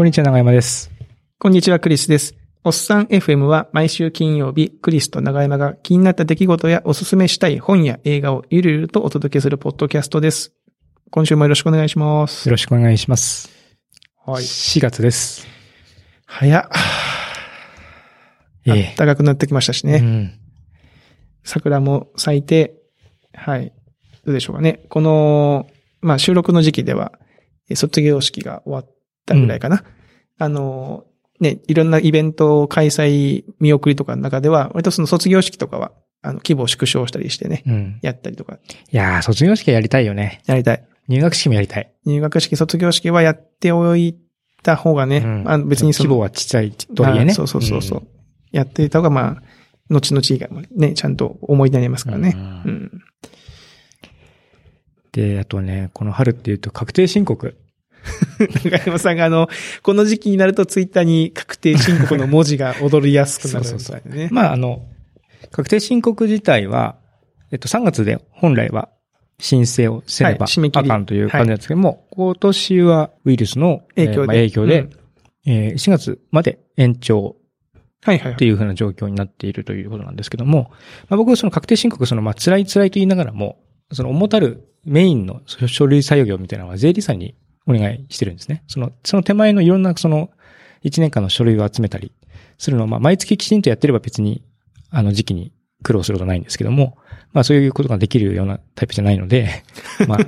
[0.00, 0.90] こんにちは、長山です。
[1.38, 2.34] こんにちは、クリスです。
[2.64, 10.54] おっさん FM は毎週金曜日、クリスと長山が気になった出来事やおすすめしたい本や映画をゆるゆるとお届けするポッドキャストです。
[11.10, 12.48] 今週もよろしくお願いします。
[12.48, 13.50] よろしくお願いします。
[14.24, 14.42] はい。
[14.42, 15.46] 4月です。
[16.24, 16.68] 早っ。
[18.68, 19.96] ええ暖かくなってきましたしね。
[19.96, 20.32] うん。
[21.44, 22.72] 桜も咲いて、
[23.34, 23.74] はい。
[24.24, 24.80] どうでしょうかね。
[24.88, 25.66] この、
[26.00, 27.12] まあ収録の時期では、
[27.68, 28.99] え卒業式が終わっ
[29.30, 29.84] たぐらいかな。
[30.38, 31.04] あの、
[31.40, 37.98] ね、いろんなイベント開催見送りとかの中では、割とその卒業式とかは、あの、規模を縮小したりしてね、うん。
[38.02, 38.58] やったりとか、
[38.92, 40.42] いやー、卒業式やりたいよね。
[40.46, 40.84] やりたい。
[41.08, 41.90] 入学式もやりたい。
[42.04, 44.18] 入学式、卒業式はやっておい
[44.62, 47.26] た方がね、うんあの別にその規模はちっちゃいとはいえね。
[47.26, 48.02] まあそうそうそうそう、
[48.52, 49.42] やっていた方が、まあ、
[49.88, 52.34] 後々以外もね、ちゃんと思い出になりますからね。
[52.36, 53.02] ううんん。
[55.12, 57.56] で、あとね、この春っていうと確定申告。
[58.64, 59.48] 長山さんがあの、
[59.82, 64.28] この時期になるとツイッターに確定申告の文字が踊りやすくなるそうそうみたいなね。
[64.32, 64.82] まあ、あの、
[65.50, 66.96] 確定申告自体は、
[67.50, 68.88] えっと、3月で本来は
[69.38, 70.84] 申請をせねばはい締め切り。
[70.86, 74.12] あかんという感じなんですけども、今年はウイルスの影響で。
[74.12, 74.90] えーまあ影響で、うん。
[75.46, 77.36] えー4月まで延長
[78.02, 78.32] はいはいはい。
[78.34, 80.70] っていう風な状況になっているということなんですけども、
[81.08, 83.58] まあ、僕はその確定申告、そのまあ辛い辛いと言いながらも、
[83.92, 87.34] その重たるメインの書類作業みたいなのは税理士さんに
[87.70, 88.62] お願いしてるんですね。
[88.66, 90.30] その、その手前のいろんなその
[90.84, 92.12] 1年間の書類を集めたり
[92.58, 94.42] するのを、まあ毎月きちんとやってれば別に
[94.90, 96.98] あの時期に苦労することないんですけども、
[97.32, 99.62] まあそういうことができるようなタイプじゃないので、
[100.08, 100.18] まあ、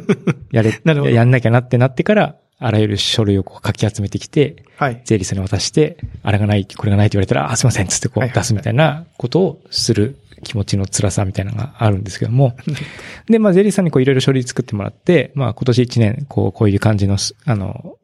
[0.50, 0.72] やれ、
[1.12, 5.02] やんなきゃなってなってから、あらゆる書類をこうかき集めてきて、はい。
[5.04, 12.56] 税理士に渡して、あれがない、これがないって言われたら、あ、すいません、つってこはいう出すみたいなことをする気持ちの辛さみたいなのがあるんですけども。
[13.28, 17.96] で、まあ、税理士さんにこういろいろ書類作ってもらって、まあ、今年1年、こう、こういう感じのす、あの、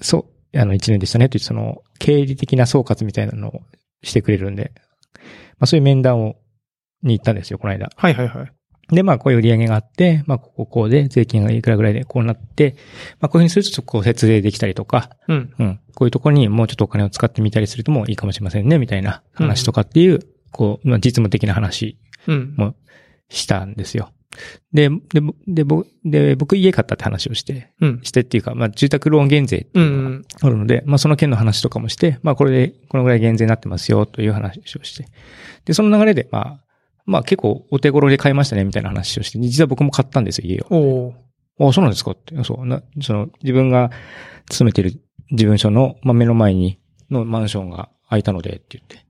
[0.00, 3.62] そう、あの、1年でしたね、という、その、経理的な総括みたいなのを
[4.02, 4.72] してくれるんで、
[5.58, 6.36] まあ、そういう面談を、
[7.02, 7.90] に行ったんですよ、この間。
[7.94, 8.52] はいはいはい。
[8.94, 12.74] で、まあ、こういう売り上げがあって、まあ、こここうで、税金がいくらぐらいでこうなって、
[13.20, 15.54] まあ、こういうふうにすると、こう、節税できたりとか、うん。
[15.58, 15.80] うん。
[15.94, 20.20] こういうところにもうちょっとお金を使ってみたりするともいいかもしれませんね、みたいな話とかっていう、
[20.50, 22.54] こう、まあ実務的な話うん。
[22.56, 22.74] も
[23.28, 24.10] したんですよ。
[24.72, 28.00] で、で、で、ぼで僕家買ったって話をして、うん。
[28.02, 30.24] してっていうか、まあ住宅ローン減税ってういうのがん。
[30.42, 35.06] あるので、まあその件の話とかもして、まあこれでこのぐらい減税になってますよという話をして。
[35.64, 36.64] で、その流れで、まあ、
[37.06, 40.66] まあ結構お手頃で買いましたね、みたいな話をして、実は僕も買ったんですよ、家を。
[40.70, 41.14] おー
[41.60, 42.36] あそうなんですかって。
[42.44, 42.66] そう。
[42.66, 43.90] な、その、自分が
[44.48, 45.00] 勤めてる事
[45.38, 46.78] 務所の、まあ、目の前に、
[47.10, 49.07] のマンションが空いたので、って言って。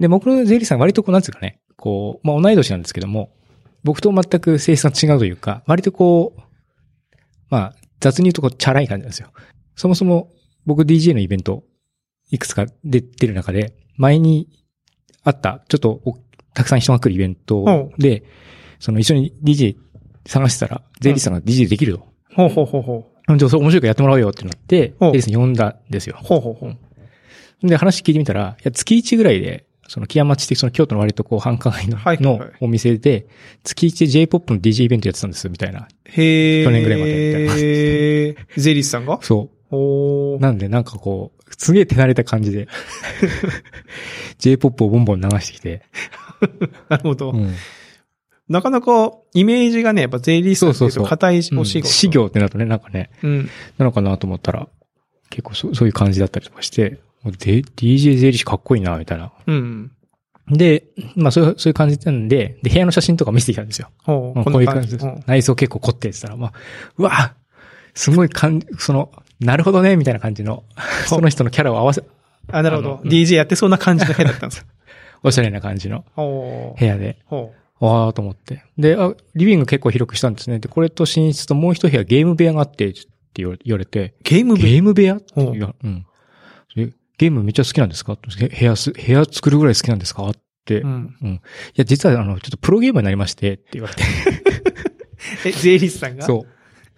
[0.00, 3.30] で、僕の税理士さん割とこう、なんつうかね、こう、まあ、同い年なんですけども、
[3.84, 6.40] 僕と全く性質が違うというか、割とこう、
[7.50, 9.30] まあ、雑に言うとこう、チャラい感じなんですよ。
[9.76, 10.30] そもそも、
[10.66, 11.64] 僕 DJ のイベント、
[12.30, 14.48] いくつか出てる中で、前に
[15.22, 16.16] あった、ちょっとお、
[16.54, 18.24] たくさん人が来るイベントで、
[18.78, 19.76] その一緒に DJ
[20.26, 22.06] 探してたら、税理士さんが DJ できると。
[22.34, 23.38] ほうほうほうほう。
[23.38, 26.16] じゃあ、それ面白いからやってもらおうよってなって、お税理士さん呼んだんですよ。
[26.22, 27.66] ほうほうほう。
[27.66, 31.98] で、話聞いてみたら、いや、月1ぐらいで、その、木屋町ってその京都の割とこう、繁華街の,、
[32.38, 33.26] のお店で、
[33.64, 35.88] 月1で J-POP の DJ イベントやってたんです、みたいな。
[36.04, 36.64] へー。
[36.64, 38.36] 去年ぐらいまでみたいなへー。
[38.56, 39.18] ゼリスさんが？
[39.20, 40.38] そおう。
[40.38, 42.68] なんで、なんかこう、すげえ手慣れた感じで、
[44.38, 45.82] J-POP をボンボン流してきて。
[46.88, 47.32] なるほど。
[47.32, 47.54] うん
[48.48, 51.82] なかなか、イメージがね、やっぱ税理士さんっていうそうそうそうと硬いお仕うん事。
[51.82, 53.50] 事業ってなるとね、なんかね、うん。
[53.78, 54.66] なのかなと思ったら、
[55.30, 59.32] 結構そそういう感じだったりとかして、で DJ 税理士かっこいいな、みたいな。
[59.46, 59.92] うん。
[60.48, 60.84] で、
[61.16, 63.88] まあそういう、そういう感じなんで、で、部屋の写真とか見せてきたんですよ。
[64.04, 64.34] ほう。
[64.34, 65.06] まあここういう感じです。
[65.06, 66.52] うん内装結構凝ってってたら、まあ、
[66.96, 67.34] うわ
[67.94, 69.10] すごい感じ、その、
[69.40, 70.64] なるほどね、みたいな感じの、
[71.06, 72.02] その人のキャラを合わせ、
[72.52, 74.64] あ、なるほど DJ やってそうな感じの部屋だったんですよ。
[75.22, 76.04] おしゃれな感じの。
[76.16, 78.64] 部屋で、ほわーと思って。
[78.78, 80.58] で、あ、リビング結構広くしたんですね。
[80.58, 82.92] で、これと寝室ともう一部屋ゲーム部屋があって、っ
[83.32, 84.22] て言われて、う。
[84.24, 86.06] ゲーム部ゲーム部屋ってほう言わうん。
[87.20, 88.16] えゲームめっちゃ好きなんですか？
[88.40, 90.26] へ部屋す、部屋作るぐらい好きなんですか？
[90.28, 90.32] っ
[90.64, 90.74] て。
[90.74, 91.40] いうん。
[91.74, 94.02] や、実はあの、ちょっとプロゲーマーになりまして、って言われて。
[95.46, 96.24] え、税理士さんが？
[96.24, 96.46] そう。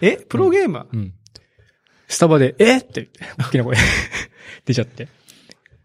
[0.01, 0.17] え？
[0.17, 0.97] プロゲーマー？
[0.97, 1.15] うん。
[2.09, 2.79] スタバで、え？
[2.79, 3.77] って言って、大きな声
[4.67, 5.09] 出ちゃって。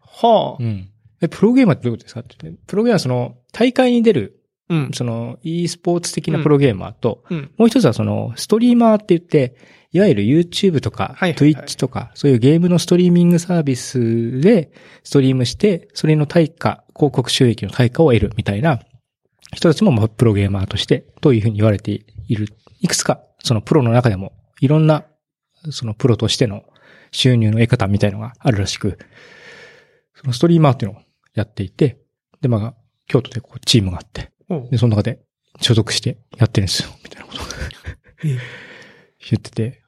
[0.02, 0.66] はあう。
[0.66, 0.90] ん。
[1.22, 2.20] え、プロゲーマーってどういうことですか？
[2.22, 2.60] って言って。
[2.68, 4.92] プロゲーマーはその、大会に出る、うん。
[4.94, 7.52] その、e スポーツ的なプロゲーマーと、うん。
[7.58, 9.56] もう一つはその、ストリーマーって言って、
[9.92, 14.72] いわゆる YouTube とか、Twitch とか、そういうゲームのストリーミングサービスで、
[15.04, 18.82] ストリームして、それの対価、広告収益の対価を得るみたいな
[19.54, 21.92] 人たちも、まあ、プロゲーマーとして、というふうに言われて
[22.28, 22.48] いる。
[22.82, 25.06] いくつか、そのプロの中でも、いろんな、
[25.72, 26.64] そのプロとしての
[27.12, 28.98] 収入の得方みたいのがあるらしく、
[30.16, 31.02] そのストリーマーっていうのを
[31.34, 31.98] やっていて、
[32.42, 32.74] で、まあ、
[33.08, 34.32] 京都でこうチームがあって、
[34.70, 35.22] で、その中で
[35.62, 37.40] 所属してやってるんですよ、みたいなこと
[39.32, 39.82] 言ってて、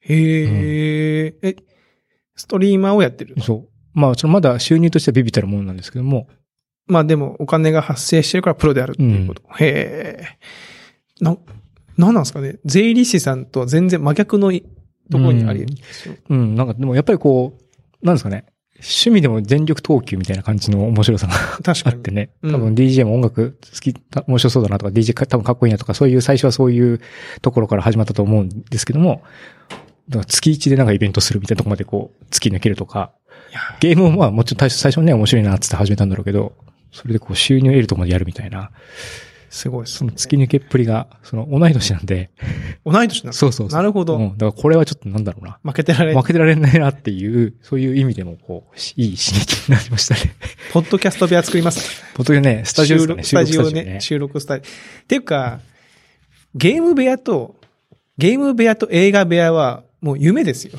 [0.00, 1.56] へえ、え、
[2.34, 3.34] ストリーマーをやってる？
[3.40, 3.68] そう。
[3.92, 6.28] まあ、そのまだ収入としてはビビたるものなんですけども、
[6.86, 9.42] まあでもお金が発生してるからプロであるっていうこと。
[9.58, 10.38] へえ。
[11.20, 11.36] な、
[11.96, 12.58] なんなんですかね？
[12.64, 14.62] 税理士さんと全然真逆のい
[15.10, 15.76] ところにありるん。
[16.28, 17.56] うん、なんかでもやっぱりこ
[18.02, 18.46] う、なんですかね、
[18.84, 21.32] 趣味でも全力投球みたいな感じの面白さが
[21.62, 21.96] 確かに。
[21.96, 22.54] あってね、うん。
[22.54, 23.94] 多分 DJ も音楽好き、
[24.26, 27.00] 面白そうだなとか、DJ か多分かっこいいなとか、そういう最初はそういう
[27.40, 29.22] ところから始まったと思うんですけども、
[30.08, 33.12] だから月1でなんかイベントするみたいなところまでこう、突き抜けるとか、
[33.80, 36.52] ゲームもまあもちろん最初最初ね、面白いなって始めたんだろうけど、
[36.92, 38.70] それでこう収入を得るところまでやるみたいな、
[39.54, 40.10] すごいですそね。
[40.10, 42.30] の突き抜けっぷりが、その同い年なんで、
[42.84, 43.78] 同い年なんそうそうそう。
[43.78, 45.60] なるほどうん、だからこれはちょっとなんだろうな。
[45.62, 50.20] 負けてられ負けてられないなっていう、そういう意味でもこう、しいい刺激になりましたね。
[50.72, 52.02] ポッドキャスト部屋作ります。
[52.14, 53.22] ポッドキャね、スタジオですかね。
[53.22, 55.02] スタジオね、収録スタジオ。
[55.02, 55.60] っていうか、
[56.56, 57.54] ゲーム部屋と、
[58.18, 60.72] ゲーム部屋と映画部屋はもう夢ですよ。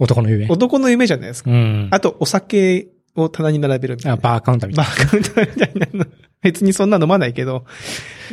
[0.00, 0.46] 男の夢。
[0.48, 1.50] 男の夢じゃないですか。
[1.50, 1.88] うん。
[1.92, 4.20] あと、お酒を棚に並べるみたいあ、な。
[4.20, 6.10] バーカウンターみたバいーカウンターみたいなの。
[6.42, 7.64] 別にそんな飲まないけど、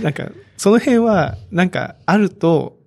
[0.01, 2.77] なんか、その辺は、なんか、あると、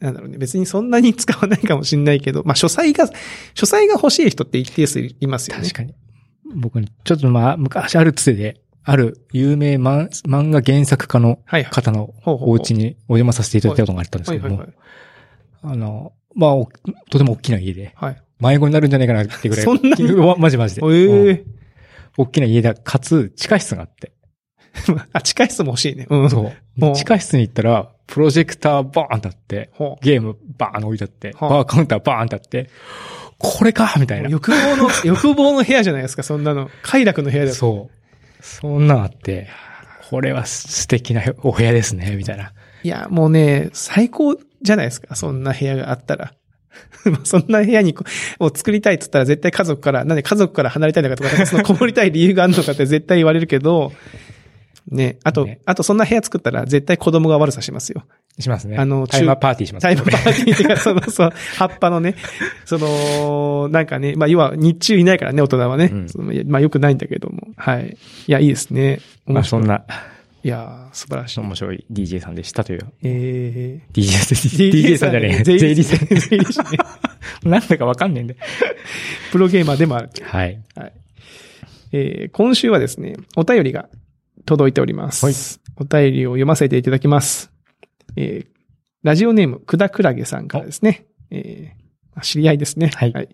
[0.00, 3.08] なんだろうね、別にそんなに使わないかもしれないけど、まあ、書斎が、
[3.54, 5.62] 書斎が欲しい人って一定数いますよな。
[5.62, 5.68] ね。
[5.68, 5.94] 確かに。
[6.56, 11.38] 僕ね、ちょっとまあ、昔あるつてで、ある有名漫漫画原作家の。
[11.70, 14.64] 方のお家にお邪魔させていただいたことがあったんですけども。
[15.62, 16.68] あの、まあ、お
[17.10, 18.22] とても大きな家で、はい。
[18.40, 19.64] 迷子になるんじゃないかなってぐらい。
[19.64, 20.12] そんなに？
[20.18, 20.82] わマジマジで。
[20.84, 21.44] ええうん
[22.18, 24.12] 大きな家で、かつ、地下室があって。
[25.12, 26.06] あ、地下室も欲しいね。
[26.08, 26.30] うん。
[26.30, 32.70] そう地下室に行ったら、プロジェクターバーンってあって、ほゲームバーン置いてあって、はあバーカウンターバーンってあって、
[33.38, 34.30] これかみたいな。
[34.30, 36.70] 欲望の、 欲望の部屋じゃないですか、そんなの。
[36.82, 37.58] 快楽の部屋です。
[37.58, 38.44] そう。
[38.44, 39.48] そんなんあって、
[40.10, 42.52] これは素敵なお部屋ですね、みたいな。
[42.82, 46.34] いや、もうね、最高じゃないですか、そんな部屋があったら。
[47.24, 48.04] そんな部屋にこ
[48.38, 53.92] を作りたいって言ったら絶対家族から、なんで家族から離れたいのかとか、そのこもりたい理由があるのかって絶対言われるけど、
[54.88, 58.04] ね、あと、ねあとそんな部屋作ったら絶対子供が悪さしますよ。
[58.38, 58.76] しますね。
[58.78, 59.82] あのタイマーパーティーします。
[59.82, 62.16] タイムパーティーっていうか、その、そう、葉っぱのね、
[62.64, 65.90] その、なんかね、まあ、要は日中いないからね、大人はね。
[65.92, 67.48] うんまあ、よくないんだけども。
[67.56, 67.96] はい。
[68.26, 69.00] いや、いいですね。
[69.26, 69.84] まあそんな、
[70.44, 71.40] いやー、素晴らしい。
[71.40, 72.86] 面白い DJ さんでしたという。
[73.04, 75.42] え DJ さん、ー、DJ さんじゃねえ。
[75.44, 75.96] 税理士。
[75.96, 76.64] 税理士ね。
[77.44, 78.36] なんだかわかんねえんで。
[79.30, 80.10] プロゲーマーでもある。
[80.22, 80.58] はい。
[80.74, 80.92] はい。
[81.92, 83.88] えー今週はですね、お便りが
[84.44, 85.24] 届いております。
[85.24, 85.34] はい
[85.76, 87.50] お便りを読ませていただきます。
[88.16, 88.52] えー
[89.02, 91.06] ラジオネーム、くだくらげさんからですね。
[91.30, 91.82] えー
[92.20, 92.90] 知り合いですね。
[92.94, 93.28] はい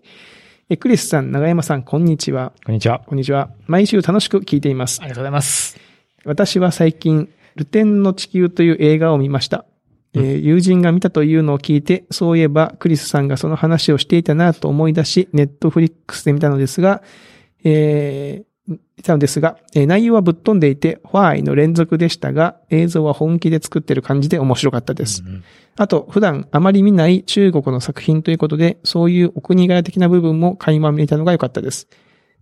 [0.69, 2.53] えクリスさん、長山さん、こんにちは。
[2.65, 3.01] こんにちは。
[3.05, 3.49] こんにちは。
[3.67, 5.03] 毎週楽しく聞いていますあ。
[5.03, 5.77] りがとうございます。
[6.25, 9.65] 私は最近、ルテンの地球という映画を見ました。
[10.13, 17.03] えー友人が見たというのを聞いて、そういえばクリスさんがその話をしていたなと思い出し、ネットフリックスで見たのですが、
[17.63, 25.23] えー見たのですが、えー内容はぶっ飛んでいて、ファーイの連続でしたが、映像は本気で作ってる感じで面白かったです。
[25.25, 25.43] うん
[25.79, 31.87] あと、普段あまり見ない中国の作品ということで、そういうお国柄的な部分も垣間見れたのが良かったです。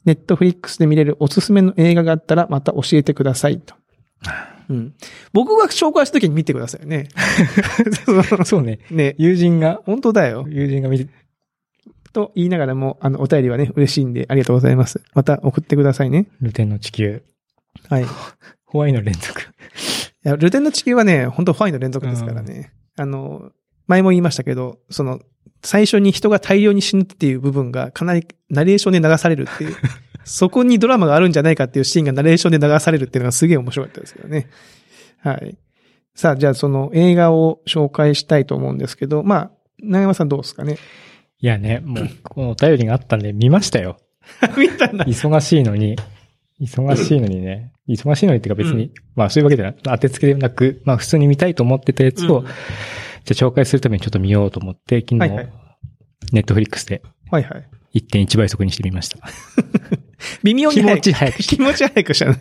[0.05, 3.75] ネットフリックスで見れるおすすめの映画があったらまた教えてくださいと。
[4.69, 4.93] うん、
[5.33, 7.09] 僕が紹介した時に見てくださいね。
[8.43, 8.79] そうね。
[8.89, 10.47] ね、友人が、本当だよ。
[10.49, 11.07] 友人が見て、
[12.13, 15.01] と言いながらも、あの、お便りはね、嬉しいんでありがとうございます。
[15.13, 16.27] また送ってくださいね。
[16.41, 17.23] ルテンの地球、
[17.89, 18.03] はい。
[18.03, 18.05] い
[18.65, 19.41] ホワイの連続。
[20.27, 22.73] や、ルテンの地球はね、本当ファイの連続ですからね。
[22.97, 23.51] あの、
[23.87, 25.21] 前も言いましたけど、その、
[25.63, 29.75] 最初に人が大量に死ぬっていう部分がかなりナレーションで流されるっていう、
[30.25, 34.49] そこにドラマがあるんじゃないかっていうシーンがナレーションで流されるっていうのがすげえ面白かったですけどね。
[35.19, 35.57] はい。
[36.13, 40.77] さあ、じゃあその映画を紹介したいと思うんですけど、まあ、長山さんどうですかね？
[41.39, 43.97] いやね、もう、このお便りがあったんで見ましたよ。
[44.57, 45.05] 見たんだ。
[45.05, 45.95] 忙しいのに、
[46.59, 52.45] 忙しいのにね、忙しいのにっていうか別に、うんまあそういうわけでは当てつけでなく、まあ普通に見たいと思ってたやつを、うん
[53.27, 55.49] じゃあ紹介するためにちょっと見ようと思って、昨日、はいはい
[56.31, 57.69] ネットフリックスではいはい。
[57.95, 59.19] 1.1倍速にしてみました。
[60.43, 61.55] 微妙に気持ち早くして。
[61.57, 62.37] 気持ち早くしたね。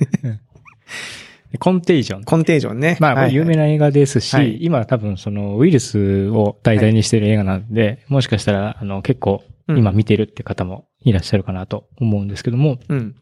[1.58, 2.24] コンテージョン。
[2.24, 2.96] コンテージョンね。
[3.00, 13.14] まあ、はいはい有名な映画ですし、はい今多分そのウイルスを題材にしてる映画なんで、もしかしたら、あの、結構うん今見てるって方もいらっしゃるかなと思うんですけども、うん。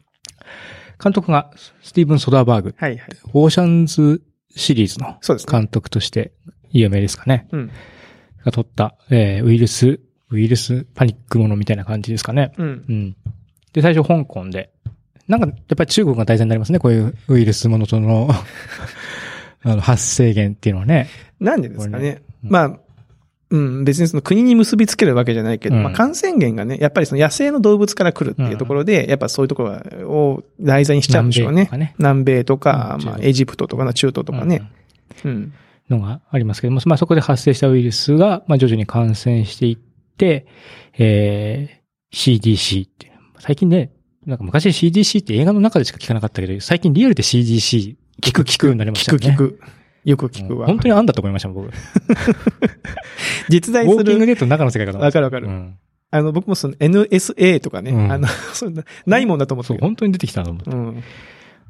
[1.03, 1.51] 監督が
[1.81, 3.09] スティーブン・ソダーバーグ、はいはい。
[3.33, 4.21] オーシャンズ
[4.55, 5.17] シリーズの。
[5.49, 6.33] 監督として
[6.69, 7.47] 有名ですかね。
[7.51, 7.71] うん。
[8.43, 9.99] が撮った、えーウイルス
[10.29, 12.51] ウイルスパニックものみたいな感じですかね。
[12.57, 12.93] うんう。
[12.93, 13.15] ん。
[13.73, 14.71] で、最初香港で。
[15.27, 16.79] なんか、やっぱり中国が題材になりますね。
[16.79, 18.29] こういうウイルスものとの、
[19.63, 21.09] あの、発生源っていうのはね。
[21.39, 22.21] なんでですかね。
[22.43, 22.79] うんまあ、
[23.49, 31.71] うん、別にその国に結びつけるわけじゃないけど、うんまあ感染源がね、やっぱりその野生の動物から来るっていうところで、やっぱそういうところを題材にしちゃうんでしょうね南米と。
[31.71, 31.95] かね。
[31.97, 34.69] 南米とか、まあ、エジプトとかな、中東とかね。
[35.23, 35.53] うん。
[35.89, 39.77] のがありますけども、まあそこで発生したウイルスが、まあ徐々に感染していっ
[40.17, 40.47] て、
[40.97, 43.11] えー、CDC って。
[43.37, 43.91] 最近ね、
[44.25, 49.37] なんか昔 CDC って映画の中でしか聞かなかったけど、最近リアルで CDC 聞く聞くようになりまし聞たよね。
[49.37, 49.61] く聞く。
[50.05, 50.67] よく聞くわ。
[50.67, 51.69] 本当にあんだと思いましたもん、僕。
[51.69, 51.71] ウ
[53.49, 54.27] 実在すォーキングる。
[54.27, 55.47] デッドの中の世界かと思わかるわかる。
[55.47, 55.77] うん
[56.11, 59.77] あの、僕もその NSA とかね、うんあの、 そんな、ないもんだと思ってそう。
[59.79, 60.71] 本当に出てきたと思って。
[60.71, 61.03] うん。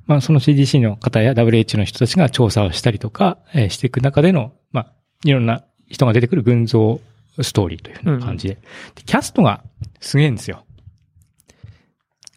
[0.05, 4.91] まあその CDC の方や WHO の人たちが調査をしたりとか、えーしていく中での、まあ、
[5.23, 7.01] いろんな人が出てくる群像
[7.41, 8.55] ストーリーという感じで。
[8.55, 9.63] でキャストが
[9.99, 10.64] すげえんですよ。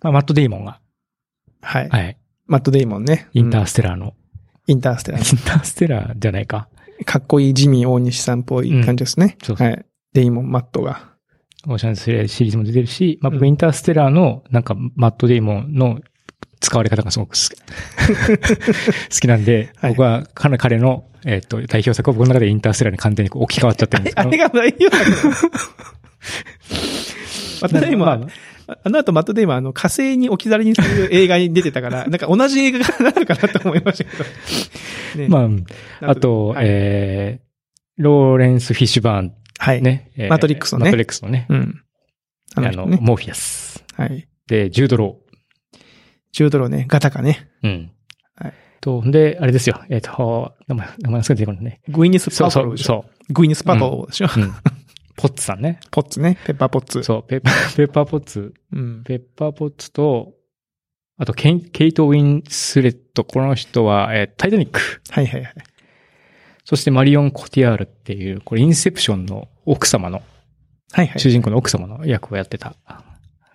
[0.02, 0.80] まあ、マット・デイモンが、
[1.60, 1.88] はい。
[1.88, 2.18] はい。
[2.46, 3.28] マット・デイモンね。
[3.32, 4.14] インターうんステラーの、
[4.66, 6.68] インターステラーインターステラーじゃないか。
[7.04, 9.36] かっこいいジミー大西さんっぽい感じですね。
[9.42, 9.84] そうそうはい。
[10.14, 11.08] デイモン、マットが。
[11.66, 16.00] オーシャンズシリーズも出てるし、まあ、僕、うんインターステラーの、なんか、マット・デイモンの
[16.60, 17.60] 使われ方がすごく好き
[19.14, 24.28] 好きなんで、 はい僕は彼彼の、えっ、と、代表作は僕の中でインターステラーに完全に置き換わっちゃってるんですけど。
[24.28, 24.90] あれがないよ。
[27.62, 28.28] マット・デイモンはまあ、
[28.84, 34.24] あの後マット・デイあの火星に置き去りにする映画に出てたから、 なんか同じ映画がなるかなと思いましたけど。
[35.22, 35.48] ねま
[36.06, 39.82] あ、あと、はいえー、ローレンス・フィッシュバーンはい。
[39.82, 40.10] ね。
[40.16, 41.46] えーマトリックスのねマトリックスのね。
[41.48, 41.80] うん。
[42.54, 42.98] ああの、ね。
[43.00, 43.84] モーフィアス。
[43.94, 44.28] はい。
[44.46, 45.18] で、ジュードロ
[46.32, 47.48] ジュードローね、ガタカね。
[47.62, 47.68] ー。
[47.68, 47.90] うん。
[48.36, 48.54] はい。
[48.80, 49.82] と、で、あれですよ。
[49.88, 51.80] えっ、と、名前、名前すぐ出てこないね。
[51.88, 53.04] グイニス・そうそパトローでしょ。
[53.08, 54.26] うそグイニス・パルトローでしょ。
[54.26, 54.40] う。
[54.40, 54.52] うん。
[55.18, 55.80] ポッツさんね。
[55.90, 56.38] ポッツね。
[56.46, 57.02] ペッパーポッツ。
[57.02, 58.54] そう、ペッパー、 ペッパーポッツ。
[58.72, 59.02] うん。
[59.02, 60.32] ペッパーポッツと、
[61.18, 63.24] あとケイ、ケイト・ウィンスレット。
[63.24, 64.80] この人は、えータイタニック。
[65.10, 65.54] はいはいはい。
[66.64, 70.22] そしてマリオン・コティアールっていう、これインセプションの奥様の、
[70.92, 71.18] はいはい。
[71.18, 72.76] 主人公の奥様の役をやってた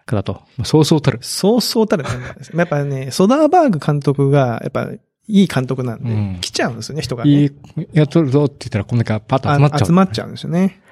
[0.06, 1.20] 方と、まあそうそうたる。
[1.22, 2.52] そうそうたるメンバーです。
[2.58, 4.90] やっぱね、ソダーバーグ監督が、やっぱ、
[5.30, 7.32] いい監督なんで、うん来ちゃうんですよね、人がね。
[7.32, 7.52] いい、
[7.94, 9.82] やっとるぞって言ったらこんだけパッと集まっちゃう。
[9.84, 10.83] あ集まっちゃうんですよね。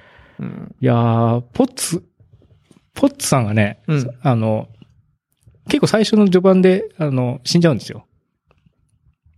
[0.42, 0.76] うん。
[0.80, 2.04] いやー、ポッツ、
[2.94, 4.68] ポッツさんがね、うんあの、
[5.68, 8.06] 結構最初の序盤で、あの、死んじゃうんですよ。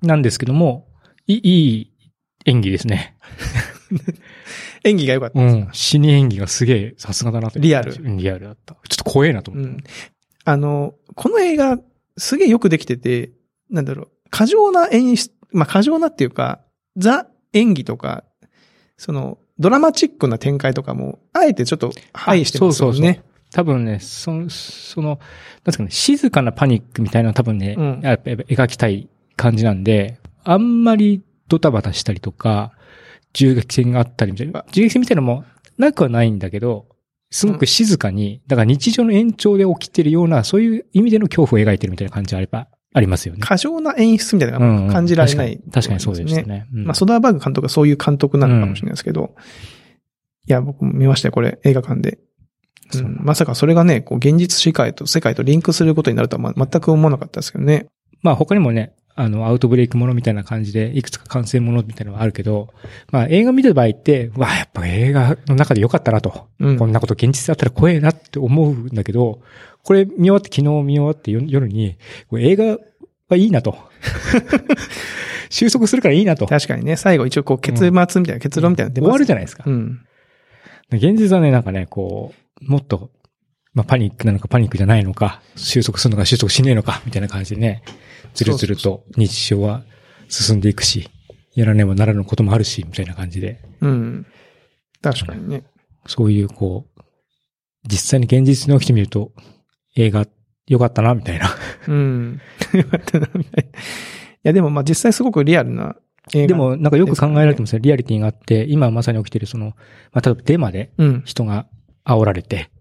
[0.01, 0.87] なんですけども、
[1.27, 1.91] いい、
[2.45, 3.15] 演技ですね。
[4.83, 5.55] 演技が良かったです。
[5.55, 5.69] うん。
[5.71, 7.59] 死に演技がすげえ、さすがだなと。
[7.59, 8.75] リアルうんリアルだった。
[8.89, 9.69] ちょっと怖えなと思って。
[9.69, 9.77] うん。
[10.45, 11.79] あの、この映画、
[12.17, 13.31] すげえよくできてて、
[13.69, 16.61] なんだろう、過剰な演出、まあ、過剰なっていうか、
[16.97, 18.25] ザ演技とか、
[18.97, 22.97] その、ドラマチックな展開とかも、あえてちょっと、排してますよね。
[22.97, 25.17] そうそう多分ね、そその、なん
[25.65, 32.73] ですかね、静かなパニックみたいなの多分ね、うんやっぱ描きたい感じなんで、あんまりドタバタしたりとか、
[33.31, 35.45] 銃撃戦があったりみたいな、銃撃戦みたいなのも
[35.77, 36.87] なくはないんだけど、
[37.31, 43.39] すごく静かに、だから日常の延長で起きてるような、そういう意味での恐怖を描いてるみたいな感じはあれば、ありますよね。
[43.41, 44.59] 過剰な演出みたいな
[44.91, 46.43] 感じられない、確かに確かにそうでした。
[46.43, 46.67] ね。
[46.73, 49.35] うんまあ、ソダーバーグ監督がそういう監督なのかもしれないですけど、
[50.47, 52.19] いや、僕も見ましたよ、これ、映画館で。
[52.95, 57.87] うんまさかそれがね、こう、現実世界と世界とリンクすることになるとは、ま、全く思わなかったですけどね。
[58.21, 62.73] まあ他にもね、あの、アウトブレイクものみたいな感じで、いくつか感染ものみたいなのがあるけど、
[63.11, 66.47] まあ映画見てる場合って、わあ、やっぱ映画の中でよかったなと。
[66.59, 69.41] うんこんなこと現実だったら怖えなって思うんだけど、
[69.83, 71.97] これ見終わって、昨日見終わって夜夜に、
[72.37, 72.77] 映画
[73.29, 73.77] はいいなと。
[75.49, 76.47] 収束するからいいなと。
[76.47, 79.63] 確かにね、最後一応こう、結末みたいな、結論みたいなの出終ますわるじゃないですか。
[79.67, 79.99] うん。
[80.91, 83.11] 現実はね、なんかね、こう、もっと、
[83.73, 87.83] まあパニックなのかパニックじゃないのか、収束するのか収束しねえのか、みたいな感じでね、
[88.33, 89.83] ずるずると日常は
[90.29, 91.09] 進んでいくし、
[91.55, 94.25] やらねばならぬこともあるし、みたいな感じで、うん。
[95.01, 95.63] 確かにね。
[96.07, 97.01] そういうこう、
[97.87, 99.31] 実際に現実に起きてみると、
[99.95, 100.25] 映画
[100.67, 101.49] 良かったな、みたいな。
[101.87, 102.41] うん。
[102.73, 103.69] よかったな、みたいな。
[103.69, 103.73] い
[104.43, 105.95] や、でもまあ実際すごくリアルな
[106.33, 106.47] 映画。
[106.47, 107.81] でも、なんかよく考えられてますね。
[107.81, 109.73] リアリティがあって、今まさに起きてるその、
[110.11, 111.21] まあ、例えばデマでうん。
[111.25, 111.67] 人が
[112.05, 112.71] 煽られて、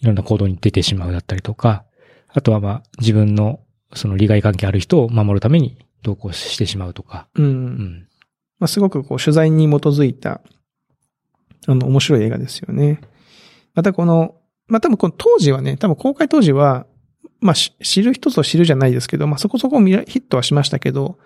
[0.00, 1.84] いろんな行動に出てしまうだったりとか、
[2.28, 3.60] あとはまあ、自分の
[3.94, 7.28] その利害関係ある人を守るために同行してしまうとか。
[7.34, 7.44] うん。
[7.44, 8.08] うん。
[8.58, 10.40] まあすごくこう、取材に基づいた、
[11.66, 13.00] あの、面白い映画ですよね。
[13.74, 14.36] またこの、
[14.68, 16.86] まあ多分この当時はね、多分公開当時は、
[17.40, 21.18] まあし知る人ぞ知るじゃないですけど、まあそこそこヒットはしましたけど、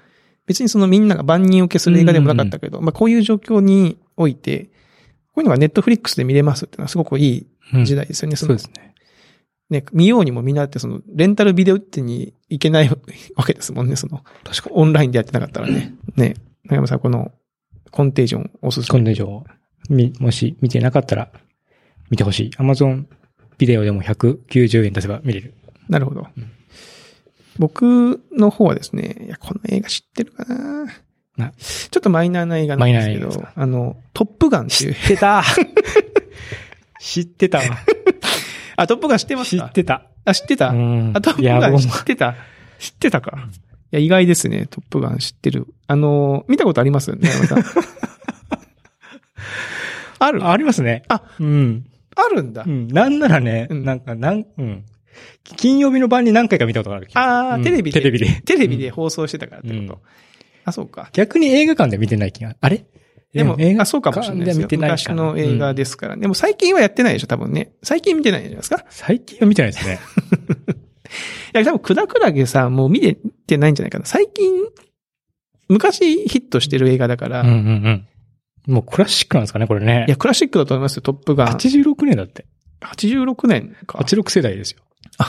[0.47, 4.71] 別にそのみんなが万人受けする映画でもなかったけど、まあこういう状況において、
[5.35, 8.37] こういうのがネットフリックスで見れますっていうのはすごくいいうん時代ですよね。
[8.37, 8.95] そうですね。
[9.71, 12.89] ね、見ようにもみんなってその、レンタルビデオ店に行けない
[13.37, 14.77] わけですもんね、その、確かに。
[14.77, 15.95] オンラインでやってなかったらね。
[16.17, 17.33] ね、長山さん、この、
[17.91, 18.99] コンテージョンおすすめ。
[18.99, 19.45] 今度以上、
[19.89, 21.33] み、もし見てなかったら、
[22.11, 22.51] 見てほしい。
[22.59, 23.07] Amazon
[23.59, 25.55] ビデオでも190円出せば見れる。
[25.89, 26.27] なるほど。
[26.37, 26.51] うん
[27.59, 30.87] 僕の方はですね、いや、この映画知ってるかな
[31.37, 34.95] なちょっとマイナーな映画なんですけどあの、トップガンっていう。
[34.95, 35.43] てた
[37.01, 37.65] 知ってたわ。
[38.77, 39.65] あ、トップガン知ってますか？
[39.65, 40.03] 知ってた。
[40.25, 42.35] あ、知ってた、うんあ、トップガン知ってた？
[42.79, 43.49] 知ってたか？
[43.93, 44.67] いや、意外ですね。
[44.71, 45.67] トップガン知ってる。
[45.87, 47.11] あの、見たことあります？
[47.11, 47.85] よね、山田さん。
[50.19, 50.45] ある？
[50.45, 51.03] あありますね。
[51.09, 51.87] あ、うん。
[52.17, 52.71] あるんだう。
[52.71, 52.89] ん。
[52.89, 54.85] なんならね、うんなんか、なん、うん。
[55.45, 57.09] 金曜日の晩に何回か見たことがある。
[57.15, 58.01] ああ、うんテレビで。
[58.01, 58.43] テレビで。
[58.43, 59.81] テレビでうん放送してたからってこと。
[59.81, 59.99] うん
[60.69, 61.11] あ、そうか。
[61.13, 62.57] 逆に映画館で見てない気が。
[62.61, 62.85] あれ？
[63.37, 64.69] でも、映画あ、そうかもしれないですよ。
[64.71, 66.17] 昔の映画ですから。
[66.17, 67.73] でも最近はやってないでしょ、多分ね。
[67.83, 68.77] 最近見てないんじゃないですか。
[68.77, 69.99] い最近は見てないですね。
[71.53, 74.05] や、多分、くだくらげさんもう見ててないんじゃないかな。
[74.05, 74.51] 最近、
[75.69, 78.07] 昔ヒットしてる映画だから、うんういんうん。
[78.67, 80.07] もうクラシックなんですかね、これね。
[80.09, 81.49] や、クラシックだと思いますよ、トップガン。
[81.49, 82.47] 86年だって。
[82.81, 83.99] 86年か。
[83.99, 84.83] 86世代ですよ。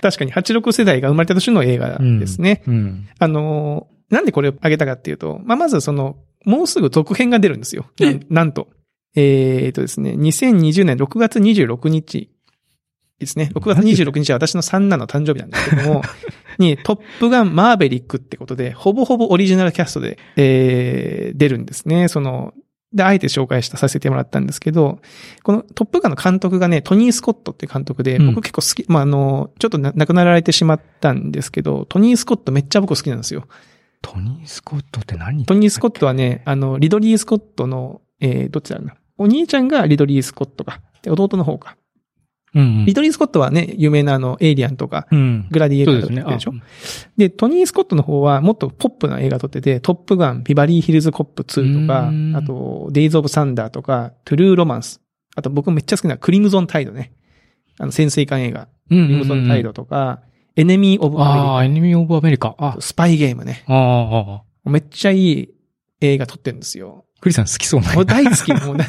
[0.00, 2.62] 確かに86世代が生まれた年の映画ですね。
[2.66, 3.08] うん。
[3.18, 7.86] あのーなんでこれを挙げたかっていうと、まあ、まずその、もうすぐ続編が出るんですよ。
[8.30, 8.68] なんと。
[9.14, 12.30] えー、とですね、2020年6月26日
[13.18, 13.50] ですね。
[13.54, 16.02] 6月26日は私の三男の誕生日なんですけども、
[16.58, 22.08] に、トップガンマーベリックってことで、ほぼほぼオリジナルキャストで、えー、出るんですね。
[22.08, 22.54] その、
[22.92, 25.00] で、あえて紹介したさせてもらったんですけど、
[25.42, 33.46] このトップガンの監督がね、トニー・スコットっていう監督で、うん僕結構好き、まあ、あの、ちょっとな亡くなられてしまったんですけど、トニー・スコットめっちゃ僕好きなんですよ。
[34.02, 35.44] トニー・スコットって何？
[35.44, 38.94] トニー・スコットはね、あの、リドリー・スコットの、えー、どっちだろうな？
[39.18, 40.80] お兄ちゃんがリドリー・スコットか。
[41.02, 41.76] で、弟の方か。
[42.54, 45.48] うんうんリドリー・スコットはね、有名なあの、エイリアンとか、うん。
[45.50, 46.16] グラディエーター。
[46.16, 46.52] とかでしょ？
[46.54, 46.62] あ
[47.18, 55.00] でトニー・スコットの方はもっとポップな映画撮ってて、トップガン、ビバリー・ヒルズ・コップ2とかあと、デイズ・オブ・サンダーとか、トゥルー・ロマンス。
[55.36, 57.12] あと僕めっちゃ好きなクリムゾン・タイドね。
[57.78, 58.68] あの、潜水艦映画。
[58.90, 60.22] うんクリムゾン・タイドとか、
[60.58, 62.56] エネミー・オブ・ああ、アエネミー・オブ・アメリカ。
[62.58, 62.80] あメリカ。
[62.80, 63.62] スパイゲームね。
[63.68, 64.70] ああ、ああ。
[64.70, 65.48] めっちゃいい
[66.00, 67.04] 映画撮ってるんですよ。
[67.20, 67.92] クリスさん好きそうな。
[67.94, 68.86] もう大好き、もうね。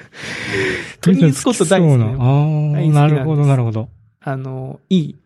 [1.00, 2.04] トニー・スコット大好きそうな。
[2.04, 2.16] ね。
[2.18, 3.88] ああ、なるほど、なるほど。
[4.20, 5.16] あの、いい。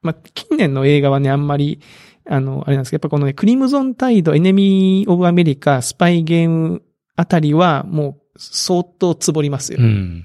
[0.00, 1.80] まあ、近年の映画はね、あんまり、
[2.28, 6.82] あの、あれなんですけど、やっぱこのね、クリムゾンタイド、エネミー・オブ・アメリカ、スパイ・ゲーム
[7.16, 9.78] あたりは、もう、相当つぼりますよ。
[9.80, 10.22] うん。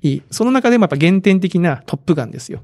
[0.00, 0.22] いい。
[0.30, 2.62] その中でもやっぱ原点的なトップガンですよ。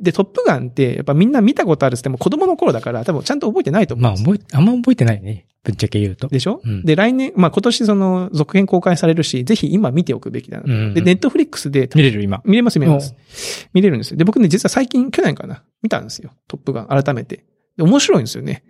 [0.00, 4.24] で、トップガンって、やっぱみんな見たことあるっつっても子供の頃だから、多分ちゃんと覚えてないと思うんまあ。
[4.24, 5.46] 覚え、あんま覚えてないね。
[5.64, 6.28] ぶっちゃけ言うと。
[6.28, 10.64] でしょ、うんで、来年、まあ今年その続編公開されるし、ぜひ今見ておくべきだな。
[10.64, 12.40] うんうんで、ネットフリックスで見れる、今。
[12.44, 13.14] 見れます、見れます。
[13.72, 14.16] 見れるんですよ。
[14.16, 16.30] で、僕ね、実は最近、去年かな、見たんですよ。
[16.46, 17.44] トップガン、改めて。
[17.76, 18.62] で、面白いんですよね。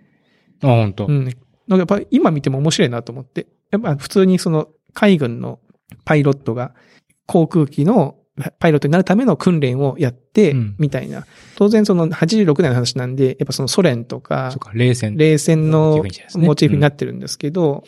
[0.63, 1.05] あ、本当。
[1.05, 1.25] うん。
[1.67, 3.47] なんかやっぱ今見ても面白いなと思って。
[3.71, 5.59] やっぱ普通にその海軍の
[6.05, 6.73] パイロットが
[7.25, 8.15] 航空機の
[8.59, 11.25] パイロットになるための訓練をやってうん、みたいな。
[11.55, 15.17] 当然その86年の話なんで、やっぱそのソ連とかか、冷戦。
[15.17, 16.03] 冷戦の
[16.35, 17.83] モチーフになってるんですけど、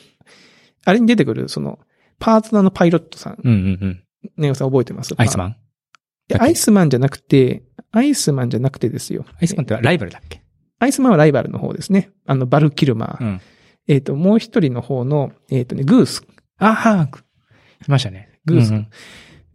[0.85, 1.79] あれに出てくるその
[2.17, 4.03] パートナーのパイロットさん、うんうんうん。
[4.37, 5.55] ネオさん覚えてますアイスマン
[6.39, 9.25] アイスマンじゃなくて、アイスマンじゃなくてですよ。
[9.39, 10.43] アイスマンってライバルだっけ？
[10.79, 12.11] アイスマンはライバルの方ですね。
[12.25, 13.23] あの、バル・キルマー。
[13.23, 13.41] うん。
[13.87, 16.23] えっ、と、もう一人の方の、えっ、とね、グース。
[16.57, 17.09] あはい
[17.87, 18.39] ましたね。
[18.45, 18.87] グースうんうん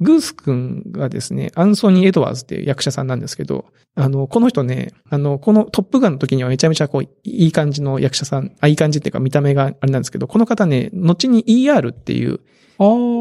[0.01, 12.41] グース君がですね、アンソニー・エドワーズっていう役者さんなんですけど、あの、この人ね、あの、このトップガンの時にはめちゃめちゃこう、いい感じの役者さん、あ、いい感じっていうか見た目があれなんですけど、この方ね、後に ER っていう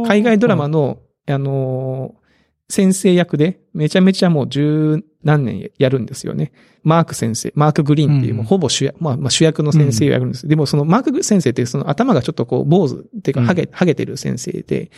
[0.07, 2.23] 海外ドラマの、あのー
[2.69, 6.51] 先生役で、めちゃめちゃもう十何年やるんですよね。
[6.81, 10.47] マーク先生、マーク・グリーンっていう、うんもうほぼ主役、まあ、まあ主役の先生をやるんです。
[10.47, 14.89] でもそのマーク先生ってその頭がちょっとこう、坊主っていうか、うんハゲ、ハゲてる先生で、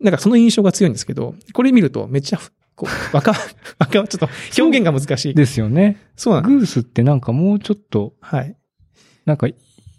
[0.00, 2.40] なんかその印象が強いんですけど、これ見るとめっちゃ、
[2.74, 3.32] こう、若、
[3.78, 5.34] 若、ちょっと表現が難しい。
[5.34, 5.96] ですよね。
[6.16, 8.56] そうなんグースってなんかもうちょっと、はい。
[9.24, 9.48] なんか、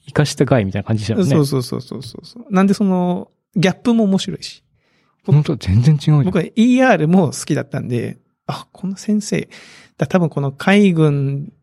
[0.07, 1.29] 生かしたガイみたいな感じでしたよね。
[1.29, 2.45] そうそうそうそうそうそう。
[2.49, 4.63] なんでその、ギャップも面白いし。
[5.25, 6.23] 本当全然違うじゃん。
[6.23, 9.49] 僕は ER も好きだったんで、あ、この先生、
[9.97, 11.53] だ多分この海軍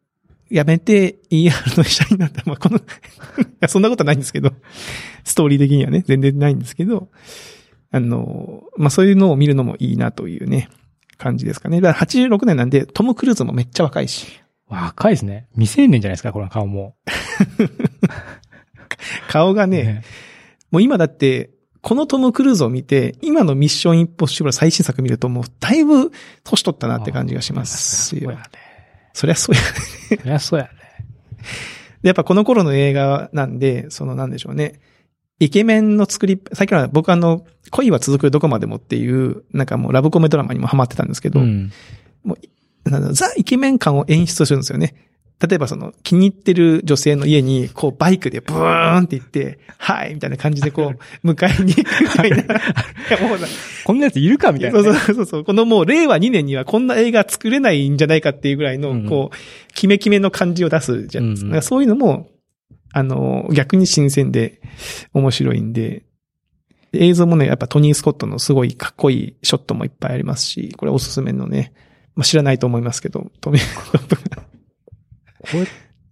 [0.51, 2.43] 辞めて ER の医者になった。
[2.47, 2.81] まあ、この
[3.69, 4.53] そんなことはないんですけど、
[5.25, 7.09] ストーリー的にはね、全然ないんですけど、
[7.91, 10.69] あの、まあ、そういうのを見るのもいいなというね、
[11.19, 11.81] 感じですかね。
[11.81, 15.47] だから86年なんで、トム・クルーズもめっちゃ若いし、若いですね。
[15.53, 16.97] 未成年じゃないですか、この顔も。
[19.29, 20.03] 顔がね、
[20.71, 26.11] もう今だって、このトム・クルーズを見て、今のミッション・インポッシブル最新作見るともうだいぶ
[26.43, 28.39] 年取ったなって感じがしますよそうや。
[28.39, 28.43] ね。
[29.13, 29.63] そりゃそうや。
[30.19, 30.71] そりゃそうやね。
[32.03, 34.81] でやっぱこの頃の映画なんで、そのなんでしょうね。
[35.39, 41.73] イケメンの作り、最近は僕あの、恋は続くどこまでもっていう、なんかもうラブコメドラマにもハマってたんですけど、うん。
[42.85, 44.95] なんだろうザ・イケメン感を演出するんですよね。
[45.39, 52.37] 例えばその気に入ってる女性の家にこうバイクでブーンって行って、はいみたいな感じでこう 迎えに行くみたいな。
[52.41, 52.43] い
[53.11, 53.47] やもうな
[53.85, 54.85] こんなやついるかみたいなね。
[54.85, 55.45] そうそうそうそう。
[55.45, 59.37] このもう令和2年にはこんな映画作れないんじゃないかっていうぐらいのうん、こう、
[59.75, 61.55] キメキメの感じを出すじゃないですか。
[61.55, 62.31] うんそういうのも、
[62.97, 64.63] あの、逆に新鮮で
[65.13, 66.07] 面白いんで、
[66.95, 71.75] 映像もね、やっぱトニー・スコットのすごいかっこいいショットもいっぱいありますし、これおすすめのね、
[72.15, 74.43] まあ、知らないと思いますけど、トミー・トップが。
[74.43, 74.47] こ
[75.53, 75.67] れっ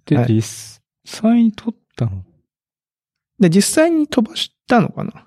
[0.04, 2.22] て実際に撮ったの？
[3.40, 5.26] で、実際に飛ばしたのかな。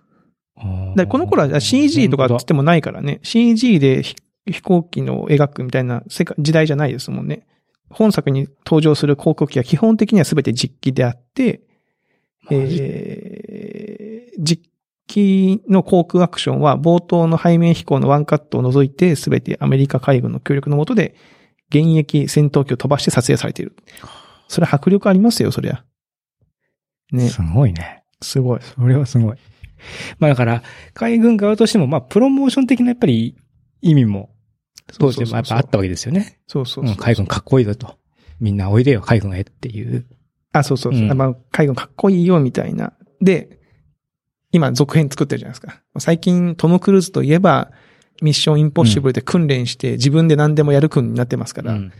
[0.95, 4.15] でこの頃は CG とかって言ってもないからね、CG で飛
[4.45, 7.47] 飛行機の描くみたいな世界時代じゃないですもんね。
[7.89, 11.61] 本作に登場する航空機は基本的には全て実機であって、
[12.49, 14.07] えー
[14.39, 14.69] 実
[15.07, 21.15] 機の航空アクションは冒頭の背面飛行のワンカットを除いて全てアメリカ海軍の協力のもとで
[21.69, 23.75] 現役戦闘機を飛ばして撮影されている。
[24.47, 25.83] それ迫力ありますよ、そりゃ。
[27.11, 28.03] ね、すごいね。
[28.21, 28.59] すごい。
[28.61, 29.37] それはすごい。
[30.19, 33.35] まあだから、海軍側としても、まあ、プロモーション的なやっぱり
[33.81, 34.29] 意味も、
[34.99, 36.39] 当時もやっぱあったわけですよね。
[36.47, 37.97] そうそうそううん、海軍かっこいいぞと。
[38.39, 40.05] みんなおいでよ、海軍へっていう。
[40.53, 41.01] あ、そうそうそう。
[41.03, 42.93] うんまあ、海軍かっこいいよ、みたいな。
[43.21, 43.59] で、
[44.51, 45.81] 今続編作ってるじゃないですか。
[45.99, 47.71] 最近トム・クルーズといえば、
[48.21, 51.93] ミッション・インポッシブルで訓練して自分で何でもやる君になってますから、うん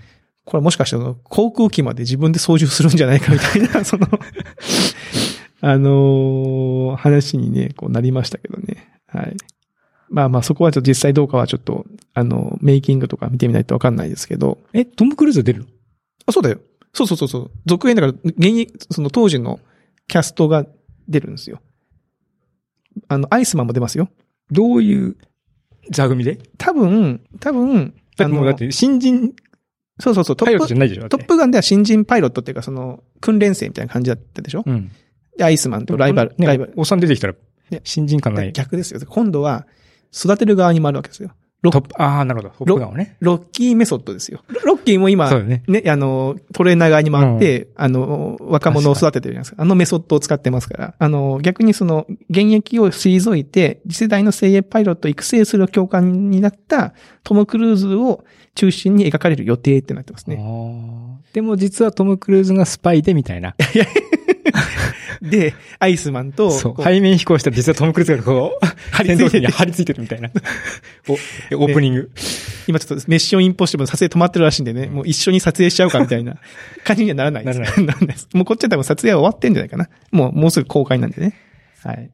[0.48, 4.08] これもしかしてその航空機まで自分で操縦するんじゃないかみたいな、 その、
[5.60, 8.88] あのー話にね、こうなりましたけどね。
[9.08, 9.36] はい。
[10.10, 15.66] まあまあそこはちょっと実際どうかはちょっと、あの、メイキングとか見てみないとわかんないですけど、え、トム・クルーズ出るの？
[16.26, 16.60] あ、そうだよ。
[16.94, 17.52] そうそうそうそう。
[17.66, 19.60] 続編だから、現役、その当時の
[20.08, 20.66] キャストが
[21.08, 21.60] 出るんですよ。
[23.08, 24.10] あの、アイスマンも出ますよ。
[24.52, 25.18] どういう
[25.92, 26.40] 座組で？
[26.58, 29.34] 多分、多分、だってもうだって新人
[30.00, 34.92] そうそうそう、トパイロップ、じゃないでトップガンでは新人パイロットっていうか、その、訓練生みたいな感じだったでしょうん。
[35.38, 36.74] で、アイスマンとライバル、ねライバル。
[36.76, 37.36] おっさん出てきたら
[37.72, 38.52] ね、新人感ない。
[38.54, 39.00] 逆ですよ。
[39.08, 39.66] 今度は、
[40.14, 41.32] 育てる側に回るわけですよ。
[41.64, 42.66] ロトップ、ああ、なるほど。
[42.66, 43.18] トップガンをね。
[43.20, 44.44] ロッキーメソッドですよ。
[44.48, 45.64] ロロッキーも今、ね。
[45.68, 49.64] ね、あの、トレーナー側に回って、あの、若者を育ててるじゃないですか。
[49.64, 50.96] あのメソッドを使ってますから。
[51.00, 56.94] あの、逆にその、現役を退いて、次世代の精鋭パイロットを育成する教官になった
[57.24, 58.24] トム・クルーズを
[58.58, 60.38] 中心に描かれる予定ってなってますね。
[61.32, 63.56] でも実はトム・クルーズがスパイでみたいな。
[65.22, 66.84] で、アイスマンと、そう。
[66.84, 70.30] 背面飛行したら実はトム・クルーズがこう、張り付いて戦闘機に張り付いてるみたいな。
[71.08, 72.12] お、オープニング。
[72.68, 76.38] 今ちょっとメッションインポッシブルの撮影止まってるらしいんでね、もう一緒に撮影しちゃうかみたいな
[76.84, 77.60] 感じにはならないです。
[77.60, 78.28] ならならないです。
[78.34, 79.90] もうこっちは多分撮影は終わってんじゃないかな。
[80.12, 81.34] もう、もうすぐ公開なんでね。
[81.84, 82.10] はい。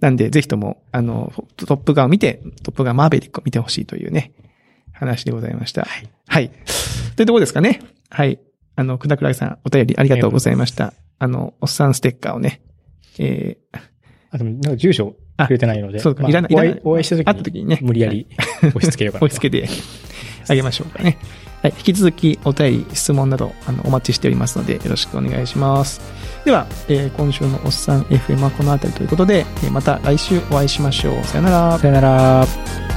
[0.00, 4.32] なんで、ぜひとも、あの、トップガンを見て、トップガンマーベリックを見てほしいというね、
[4.98, 5.82] 話でございました。
[5.82, 6.08] はい。
[6.26, 6.50] はい。
[7.16, 7.80] というところですかね。
[8.10, 8.38] はい。
[8.76, 10.92] あの、くだくらげさん、お便りありがとうございました。
[11.18, 12.60] あの、おっさんステッカーをね、
[13.18, 13.78] えー、
[14.30, 15.14] あ、でも、なんか住所
[15.46, 15.98] くれてないので。
[15.98, 17.24] そうかまあいらないお会い、お会いした時に。
[17.24, 18.26] 会った時にね無理やり
[18.62, 19.26] 押し付けようかなと。
[19.26, 19.68] 押し付けて
[20.48, 21.18] あげましょうかね。
[21.62, 21.74] はい。
[21.78, 26.00] 引き続きお便り、質問など、あの、お待ちしておりますので、よろしくお願いします。
[26.44, 31.24] では、えー今週のおっさん FM はこの辺りということで、えーまた来週お会いしましょう。
[31.24, 31.78] さよなら。
[31.78, 32.95] さよなら。